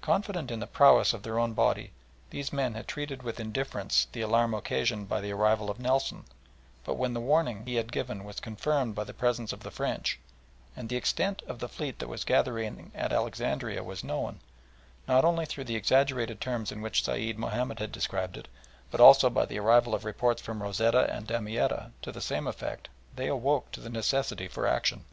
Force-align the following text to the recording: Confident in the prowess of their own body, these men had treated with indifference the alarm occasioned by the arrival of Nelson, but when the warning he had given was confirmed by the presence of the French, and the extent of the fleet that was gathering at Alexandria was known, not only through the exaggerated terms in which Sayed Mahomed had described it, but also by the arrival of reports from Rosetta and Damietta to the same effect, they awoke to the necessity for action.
Confident 0.00 0.50
in 0.50 0.60
the 0.60 0.66
prowess 0.66 1.12
of 1.12 1.22
their 1.24 1.38
own 1.38 1.52
body, 1.52 1.92
these 2.30 2.54
men 2.54 2.72
had 2.72 2.88
treated 2.88 3.22
with 3.22 3.38
indifference 3.38 4.06
the 4.12 4.22
alarm 4.22 4.54
occasioned 4.54 5.10
by 5.10 5.20
the 5.20 5.30
arrival 5.32 5.68
of 5.68 5.78
Nelson, 5.78 6.24
but 6.84 6.94
when 6.94 7.12
the 7.12 7.20
warning 7.20 7.66
he 7.66 7.74
had 7.74 7.92
given 7.92 8.24
was 8.24 8.40
confirmed 8.40 8.94
by 8.94 9.04
the 9.04 9.12
presence 9.12 9.52
of 9.52 9.60
the 9.60 9.70
French, 9.70 10.18
and 10.74 10.88
the 10.88 10.96
extent 10.96 11.42
of 11.46 11.58
the 11.58 11.68
fleet 11.68 11.98
that 11.98 12.08
was 12.08 12.24
gathering 12.24 12.92
at 12.94 13.12
Alexandria 13.12 13.84
was 13.84 14.02
known, 14.02 14.40
not 15.06 15.22
only 15.22 15.44
through 15.44 15.64
the 15.64 15.76
exaggerated 15.76 16.40
terms 16.40 16.72
in 16.72 16.80
which 16.80 17.04
Sayed 17.04 17.38
Mahomed 17.38 17.78
had 17.78 17.92
described 17.92 18.38
it, 18.38 18.48
but 18.90 19.02
also 19.02 19.28
by 19.28 19.44
the 19.44 19.58
arrival 19.58 19.94
of 19.94 20.06
reports 20.06 20.40
from 20.40 20.62
Rosetta 20.62 21.14
and 21.14 21.26
Damietta 21.26 21.90
to 22.00 22.10
the 22.10 22.22
same 22.22 22.46
effect, 22.46 22.88
they 23.16 23.26
awoke 23.28 23.70
to 23.72 23.80
the 23.80 23.90
necessity 23.90 24.48
for 24.48 24.66
action. 24.66 25.04